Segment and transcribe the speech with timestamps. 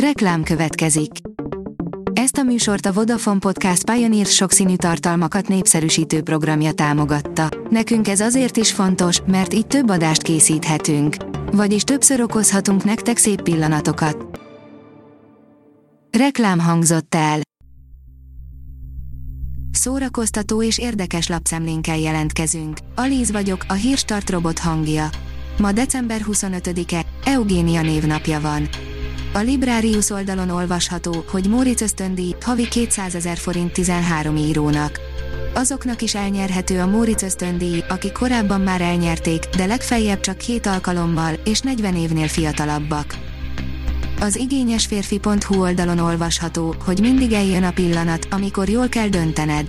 [0.00, 1.10] Reklám következik.
[2.12, 7.48] Ezt a műsort a Vodafone Podcast Pioneer sokszínű tartalmakat népszerűsítő programja támogatta.
[7.70, 11.16] Nekünk ez azért is fontos, mert így több adást készíthetünk.
[11.52, 14.40] Vagyis többször okozhatunk nektek szép pillanatokat.
[16.18, 17.40] Reklám hangzott el.
[19.70, 22.78] Szórakoztató és érdekes lapszemlénkkel jelentkezünk.
[22.94, 25.08] Alíz vagyok, a hírstart robot hangja.
[25.58, 28.68] Ma december 25-e, Eugénia névnapja van.
[29.36, 35.00] A Librarius oldalon olvasható, hogy Móricz ösztöndíj, havi 200 ezer forint 13 írónak.
[35.54, 41.34] Azoknak is elnyerhető a Móricz ösztöndíj, akik korábban már elnyerték, de legfeljebb csak két alkalommal,
[41.44, 43.16] és 40 évnél fiatalabbak.
[44.20, 49.66] Az igényesférfi.hu oldalon olvasható, hogy mindig eljön a pillanat, amikor jól kell döntened.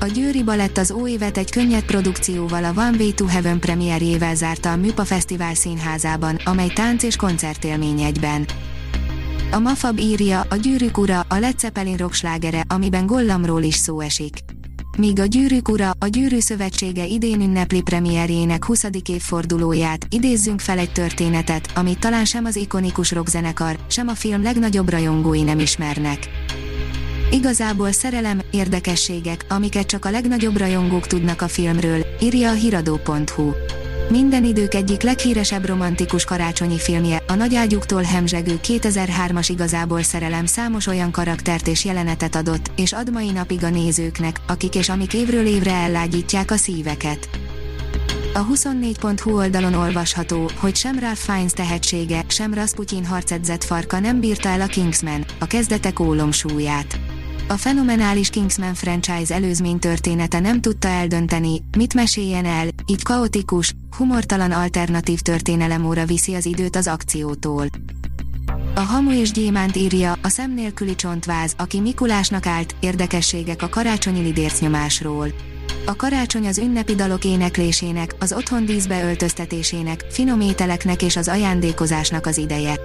[0.00, 4.34] A Győri Balett az új évet egy könnyed produkcióval a One Way to Heaven premierjével
[4.34, 8.46] zárta a Műpa Fesztivál színházában, amely tánc és koncertélmény egyben.
[9.52, 14.38] A Mafab írja, a Gyűrűk ura, a Led Zeppelin rockslágere, amiben Gollamról is szó esik.
[14.98, 18.84] Míg a Gyűrűk ura, a Gyűrű Szövetsége idén ünnepli premierjének 20.
[19.08, 24.90] évfordulóját, idézzünk fel egy történetet, amit talán sem az ikonikus rockzenekar, sem a film legnagyobb
[24.90, 26.28] rajongói nem ismernek.
[27.30, 33.50] Igazából szerelem, érdekességek, amiket csak a legnagyobb rajongók tudnak a filmről, írja a hiradó.hu.
[34.10, 41.10] Minden idők egyik leghíresebb romantikus karácsonyi filmje, a nagyágyuktól hemzsegő 2003-as igazából szerelem számos olyan
[41.10, 45.72] karaktert és jelenetet adott, és ad mai napig a nézőknek, akik és amik évről évre
[45.72, 47.28] ellágyítják a szíveket.
[48.34, 54.48] A 24.hu oldalon olvasható, hogy sem Ralph Fiennes tehetsége, sem Rasputin harcedzett farka nem bírta
[54.48, 56.98] el a Kingsman, a kezdetek ólomsúlyát.
[57.48, 64.50] A fenomenális Kingsman franchise előzmény története nem tudta eldönteni, mit meséljen el, így kaotikus, humortalan
[64.50, 67.66] alternatív történelem óra viszi az időt az akciótól.
[68.74, 74.20] A Hamu és Gyémánt írja, a szem nélküli csontváz, aki Mikulásnak állt, érdekességek a karácsonyi
[74.20, 75.28] lidércnyomásról.
[75.84, 82.26] A karácsony az ünnepi dalok éneklésének, az otthon díszbe öltöztetésének, finom ételeknek és az ajándékozásnak
[82.26, 82.80] az ideje.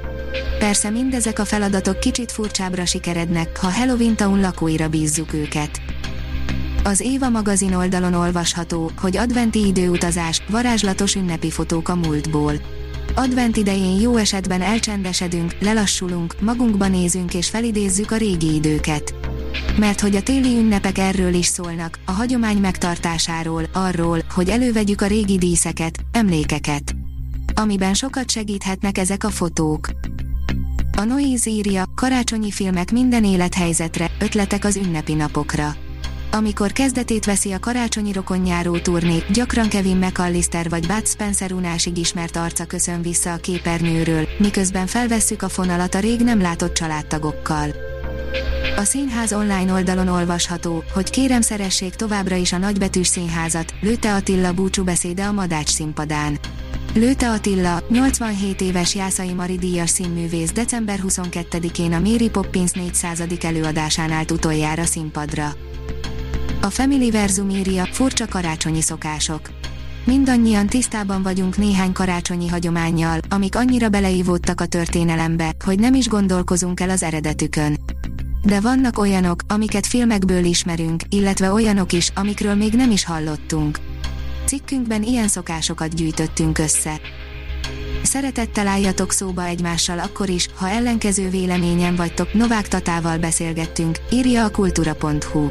[0.59, 5.81] Persze mindezek a feladatok kicsit furcsábbra sikerednek, ha Halloween Town lakóira bízzuk őket.
[6.83, 12.53] Az Éva magazin oldalon olvasható, hogy adventi időutazás, varázslatos ünnepi fotók a múltból.
[13.15, 19.15] Advent idején jó esetben elcsendesedünk, lelassulunk, magunkba nézünk és felidézzük a régi időket.
[19.77, 25.07] Mert hogy a téli ünnepek erről is szólnak, a hagyomány megtartásáról, arról, hogy elővegyük a
[25.07, 26.95] régi díszeket, emlékeket.
[27.53, 29.89] Amiben sokat segíthetnek ezek a fotók.
[30.97, 35.75] A Noise írja, karácsonyi filmek minden élethelyzetre, ötletek az ünnepi napokra.
[36.31, 42.35] Amikor kezdetét veszi a karácsonyi rokonjáró turné, gyakran Kevin McAllister vagy Bud Spencer unásig ismert
[42.35, 47.69] arca köszön vissza a képernyőről, miközben felvesszük a fonalat a rég nem látott családtagokkal.
[48.77, 54.53] A színház online oldalon olvasható, hogy kérem szeressék továbbra is a nagybetűs színházat, Lőte Attila
[54.53, 56.39] búcsúbeszéde a Madács színpadán.
[56.93, 63.23] Lőte Attila, 87 éves Jászai Mari díjas színművész december 22-én a Mary Poppins 400.
[63.41, 65.53] előadásán állt utoljára színpadra.
[66.61, 69.49] A Family Verzum írja, furcsa karácsonyi szokások.
[70.05, 76.79] Mindannyian tisztában vagyunk néhány karácsonyi hagyományjal, amik annyira beleívódtak a történelembe, hogy nem is gondolkozunk
[76.79, 77.77] el az eredetükön.
[78.43, 83.79] De vannak olyanok, amiket filmekből ismerünk, illetve olyanok is, amikről még nem is hallottunk.
[84.45, 86.99] Cikkünkben ilyen szokásokat gyűjtöttünk össze.
[88.03, 94.51] Szeretettel álljatok szóba egymással akkor is, ha ellenkező véleményen vagytok, Novák Tatával beszélgettünk, írja a
[94.51, 95.47] kultúra.hu.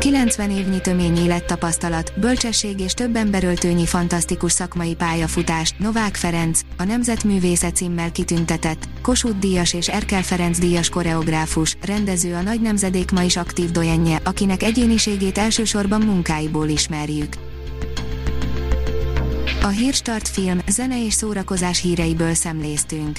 [0.00, 7.76] 90 évnyi tömény élettapasztalat, bölcsesség és több emberöltőnyi fantasztikus szakmai pályafutás, Novák Ferenc, a Nemzetművészet
[7.76, 13.36] címmel kitüntetett, Kossuth Díjas és Erkel Ferenc Díjas koreográfus, rendező a nagy nemzedék ma is
[13.36, 17.34] aktív dojenje, akinek egyéniségét elsősorban munkáiból ismerjük.
[19.62, 23.18] A Hírstart film, zene és szórakozás híreiből szemléztünk.